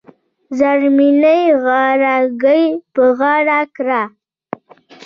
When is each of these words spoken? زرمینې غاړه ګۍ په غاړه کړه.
زرمینې 0.59 1.39
غاړه 1.63 2.15
ګۍ 2.43 2.63
په 2.93 3.03
غاړه 3.19 3.59
کړه. 3.75 4.01